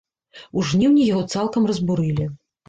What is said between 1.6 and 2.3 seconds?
разбурылі.